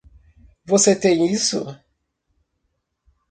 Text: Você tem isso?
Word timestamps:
Você 0.65 0.95
tem 0.99 1.31
isso? 1.31 1.79